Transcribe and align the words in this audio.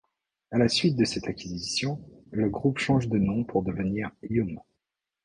À 0.49 0.57
la 0.57 0.67
suite 0.67 0.95
de 0.95 1.05
cette 1.05 1.27
acquisition, 1.27 2.03
le 2.31 2.49
groupe 2.49 2.79
change 2.79 3.07
de 3.07 3.19
nom 3.19 3.43
pour 3.43 3.61
devenir 3.61 4.09
Yum! 4.31 4.59